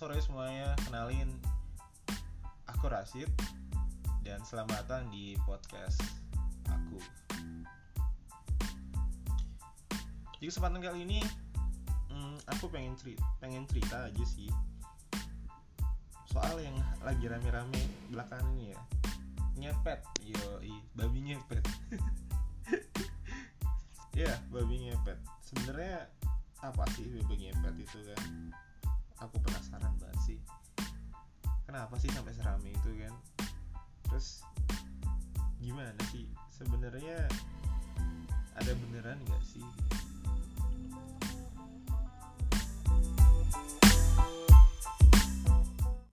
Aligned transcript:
sore 0.00 0.16
semuanya, 0.24 0.72
kenalin 0.88 1.28
aku 2.64 2.88
Rasid 2.88 3.28
dan 4.24 4.40
selamat 4.48 4.88
datang 4.88 5.12
di 5.12 5.36
podcast 5.44 6.00
aku. 6.72 6.96
Di 10.40 10.48
kesempatan 10.48 10.80
kali 10.80 11.04
ini, 11.04 11.20
hmm, 12.08 12.40
aku 12.48 12.72
pengen 12.72 12.96
cerita, 12.96 13.28
pengen 13.44 13.68
cerita 13.68 14.08
aja 14.08 14.24
sih 14.24 14.48
soal 16.32 16.56
yang 16.64 16.80
lagi 17.04 17.28
rame-rame 17.28 17.84
belakangan 18.08 18.56
ini 18.56 18.72
ya, 18.72 18.80
nyepet, 19.60 20.00
yo, 20.24 20.64
babi 20.96 21.28
nyepet. 21.28 21.64
ya, 24.24 24.32
babi 24.48 24.80
nyepet. 24.80 25.20
Sebenarnya 25.44 26.08
apa 26.64 26.88
sih 26.96 27.04
babi 27.04 27.52
ngepet 27.52 27.74
itu 27.84 28.00
kan 28.00 28.56
aku 29.20 29.36
sih 29.44 29.59
kenapa 31.70 31.94
sih 32.02 32.10
sampai 32.10 32.34
serame 32.34 32.74
itu 32.74 32.90
kan? 32.98 33.14
Terus 34.10 34.42
gimana 35.62 36.02
sih? 36.10 36.26
Sebenarnya 36.50 37.30
ada 38.58 38.74
beneran 38.74 39.22
nggak 39.22 39.42
sih 39.46 39.62